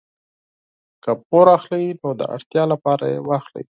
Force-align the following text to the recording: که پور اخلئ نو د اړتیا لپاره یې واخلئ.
که 1.03 1.11
پور 1.27 1.47
اخلئ 1.57 1.85
نو 2.01 2.09
د 2.19 2.21
اړتیا 2.35 2.63
لپاره 2.73 3.03
یې 3.11 3.19
واخلئ. 3.27 3.65